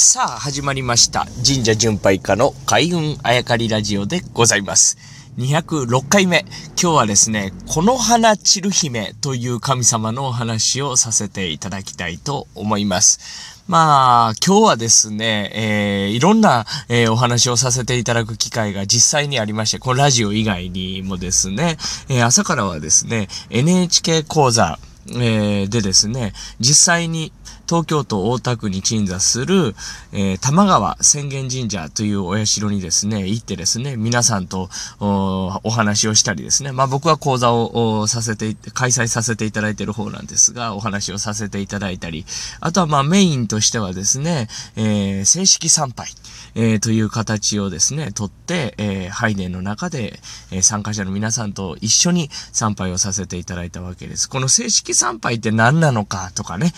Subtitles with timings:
[0.00, 1.26] さあ、始まりました。
[1.44, 4.96] 神社巡拝家の開運あやかりラジオでございます。
[5.38, 6.44] 206回目。
[6.80, 13.64] 今日はですね、この花散る姫という神様のお話をさせていただきたいと思います。
[13.66, 21.76] まあ、今日はですね、えー、いろんな、えー、お話をさせていただく機会が実際にありまして、このラジオ以外にもですね、
[22.08, 24.78] えー、朝からはですね、NHK 講座、
[25.10, 27.32] えー、でですね、実際に
[27.68, 29.74] 東京都大田区に鎮座する、
[30.12, 42.24] えー、玉川浅間神社というお社にですね、行ってですね、皆さんとお話をしたりですね、まあ僕は講座をさせて、開催させていただいている方なんですが、お話をさせていただいたり、
[42.60, 46.08] あとはまあメインとしてはですね、えー、正式参拝、
[46.54, 54.28] えー、という形をですね、とって、えー、拝殿の中で、え、参加者の皆さんと一緒に参拝をさせていただいたわけです。
[54.28, 56.72] この正式参拝って何なのかとかね、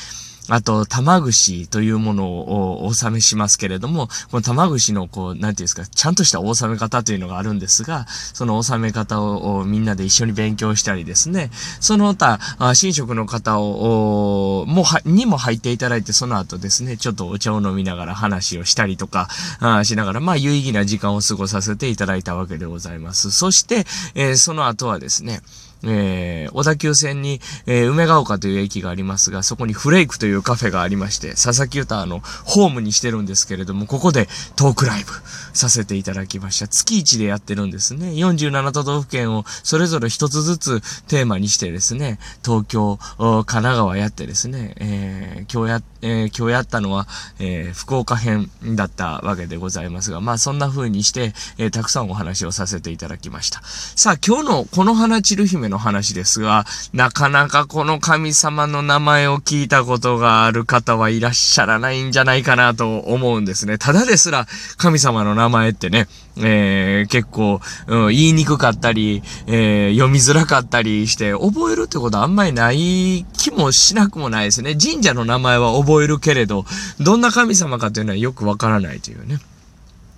[0.51, 19.29] あと、玉串というものをお納めしますけれども、この玉串のこう、なんていうんですか、ちゃんとしたお納め方というのがあるんですが、そのお納め方をみんなで一緒に勉強したりですね、その他、神職の方を、もは、にも入っていただいて、その後ですね、ちょっとお茶を飲みながら話をしたりとか、
[19.61, 23.31] あしながら、まあ、有意義な時間を過ごさせていただいたわけでございます。
[23.31, 25.43] そして、えー、その後はですね、
[25.83, 35.13] えー、小田急線に、えー、梅ヶ丘という駅がありますが、そこにフレイクというカフェがありまして、佐々木歌のホームにしてるんですけれども、ここでトークライブ
[35.53, 36.69] させていただきました。
[36.69, 38.09] 月1でやってるんですね。
[38.11, 47.07] 47都道府県をそれぞれ一つずつテーマにしてですね、東京、神奈川やってですね、えー、今日や、えー、今日やったのは、
[47.39, 53.63] えー、福岡編だったわけでございますが、まあそんな風にして、えー、たくさんお話をさせていただきました。
[53.65, 63.79] さあ、今日のこの花散る姫の話ですが、なかなかこの神様の名前を聞いたことがある方はいらっしゃらないんじゃないかなと思うんですね。
[63.79, 74.77] ただですら、神様の名前ってね、えー、結構、うん、言いにくかったり、えー、読みづらかったりして、覚えるってことはあんまりない気もしなくもないですね。
[74.77, 76.65] 神社の名前は覚えるけれど、
[76.99, 79.39] どんな神様かというのはよくわからないというね。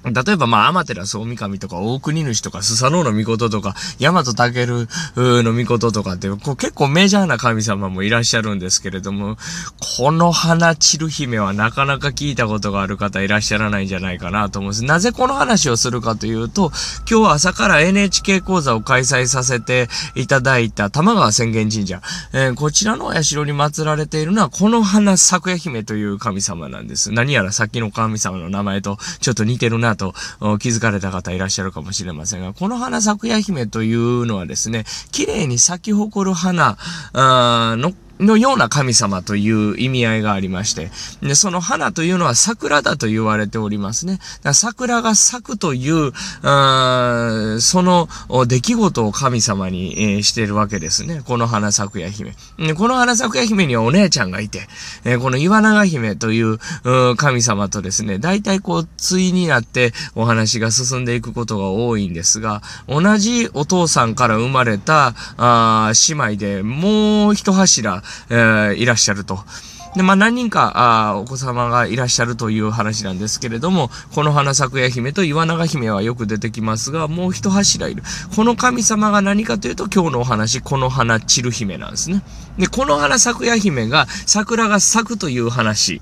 [0.04, 9.36] 例えば、まあ、アマテラス大神とか、大国主とか、スサノオノミコトとか、ヤマトタケルのミコトとかって、こう結構メジャーな神様もいらっしゃるんですけれども、
[9.96, 14.84] この花散る姫はなかなか聞いたことがある方いらっしゃらないんじゃないかなと思うんです。
[14.84, 16.72] なぜこの話をするかというと、
[17.08, 22.02] 今日は朝から NHK 講座を開催させていただいた玉川浅間神社、
[22.32, 27.12] えー、こちらの社に祀られているのは、この花咲夜姫という神様なんです。
[27.12, 30.14] 何やらさっきの神様の名前とちょっと似てるなと
[30.58, 36.76] 気づかれた方いらっしゃるかもしれませんが、この花咲夜姫というのはですね、綺麗に咲き誇る花
[37.12, 40.90] ののような神様という意味合いがありまして、
[41.22, 44.18] で、その花というのは桜だと言われておりますね。
[44.52, 46.12] 桜が咲くという、
[46.42, 48.08] あその
[48.46, 51.22] 出来事を神様に、えー、しているわけですね。
[51.24, 52.34] この花咲夜姫。
[52.74, 54.68] この花咲夜姫にはお姉ちゃんがいて、
[55.04, 56.58] えー、この岩長姫という
[57.16, 69.40] 神様とですね、大体こう、対になってお話が進んでいくことが多いんですが、同じお父さんから生まれたあ姉妹でもう一柱、えー、いらっしゃると。
[69.94, 70.72] で、まあ何人か、
[71.10, 78.02] あお子様がいらっしゃるという話なんですけれども、この花咲夜姫と岩長姫はよく出てきますが、もう一柱いる。
[78.34, 82.22] この神様が何かというと、今日のお話、この花散る姫なんですね。
[82.58, 86.00] で、この花咲夜姫が、桜が咲くという話。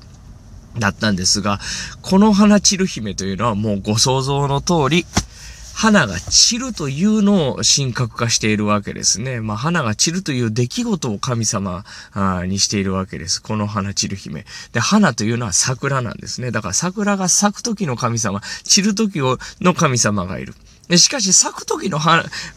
[0.79, 1.59] だったんですが、
[2.01, 5.05] この花散る姫というのはもうご想像の通り、
[5.81, 9.41] 花が散るというのを神格化しているわけですね。
[9.41, 11.87] まあ、花が散るという出来事を神様
[12.47, 13.43] にしているわけです。
[13.43, 14.45] この花散る姫。
[14.75, 16.51] で、花というのは桜なんですね。
[16.51, 19.21] だから桜が咲く時の神様、散る時
[19.63, 20.53] の神様がいる。
[20.97, 21.99] しかし咲く時の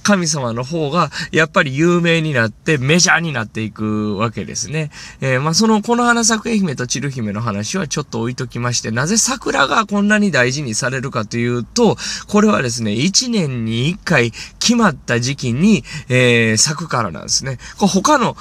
[0.04, 4.92] 神様の方がやっぱり有名になってメジャーになっていくわけですね。
[5.22, 11.97] えー、まあそのこの花咲く愛媛と散る姫の話はちょっと置いときまして、なぜ桜がこんなに大事にされるかというと、
[12.28, 17.58] これはですね、1年に1回決まった時期に、えー、咲くからなんですね。
[17.78, 18.34] こ他の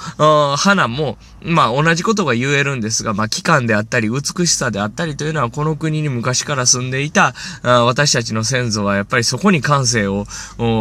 [0.57, 10.25] 花も、まあ同じことが言えるんですが、まあ期間であったり美しさであったりというのはこの国に昔から住んでいた私たちの先祖はやっぱりそこに関感性を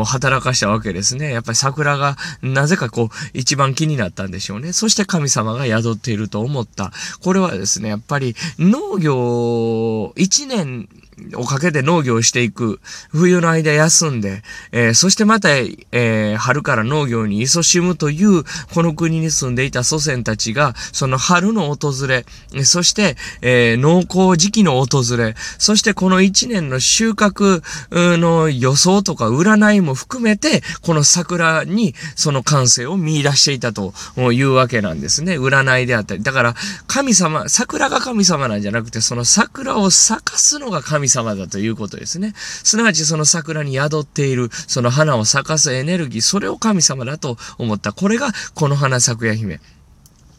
[0.05, 1.33] 働かしたわけですね。
[1.33, 4.73] やっぱり桜がなぜかこう一番気になったんでしょうね。
[4.73, 6.93] そして神様が宿っていると思った。
[7.21, 10.89] これはですね、やっぱり農業一年
[11.35, 12.81] をかけて農業をしていく。
[13.11, 14.43] 冬の間休んで、
[14.73, 22.25] えー、そしてまた、えー、春から農業に勤しむという、この国に住んでいた祖先たちが、その春の訪れ、
[22.65, 33.93] そして、えー、農耕時期の訪れ、そしてこの一年の収穫の予想とか占いも含めて、この桜にその感性を見出していたと
[34.33, 35.39] いうわけなんですね。
[35.39, 36.23] 占いであったり。
[36.23, 36.55] だから、
[36.87, 42.33] 神様、桜が神様なんじゃなくて、その桜を咲かすのが神様様だということですね。
[42.37, 47.93] すなわちその桜に宿っている、その花を咲かすエネルギー、それを神様だと思った。
[47.93, 49.61] これが、この花咲くや姫。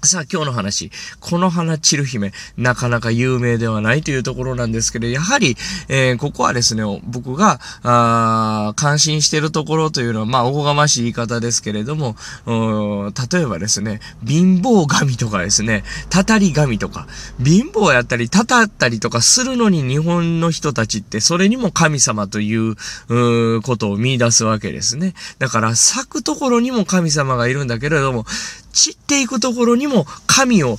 [0.05, 0.91] さあ今日の話。
[1.21, 5.55] この花散る姫、なかなか有名ではないというところなんですけど、やはり、
[5.87, 17.07] えー、ここはですね、僕が、あ関心してるところというのは、まあ、おこがましい言い方ですけれども、例えばですね、貧乏神とかですね、たたり神とか、
[17.41, 22.75] 貧乏やったり、たたったりとかするのに日本の人たちって、それにも神様という、
[23.07, 25.13] うことを見出すわけですね。
[25.39, 28.25] だから、咲くところにも神様がいるんだけれども、
[28.73, 30.77] 散っていくところにも神を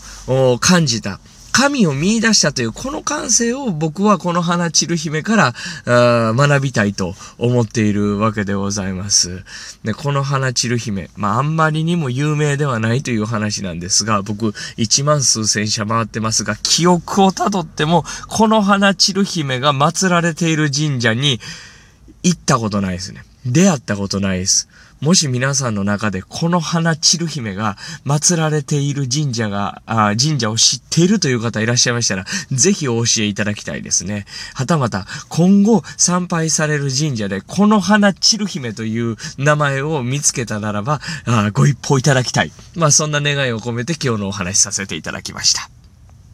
[0.60, 1.20] 感じた。
[1.56, 5.54] 神を見出したというこの感性を僕はこの花散る姫か
[5.86, 9.44] ら学びたいと思っているわけでございます。
[9.84, 21.40] で、この花散る姫、まああんまりにも有名ではないという話なんですが、僕1万数千社回ってますが、記憶をたどっても、この花散る姫が祀られている神社に
[22.24, 23.24] 行ったことないですね。
[23.46, 24.68] 出会ったことないです。
[25.00, 27.76] もし皆さんの中でこの花散る姫が
[28.06, 34.24] 祀られている神社が、あ神社を知っているという方いらっしゃいましたら、ぜひお教えいただきたいですね。
[34.54, 42.52] はたまた、今後参拝される神社でこの花散る姫という名前を見つけたならば、あご一報いただきたい。
[42.74, 45.73] まあそんな願いを込めて今日のお話しさせていただきました。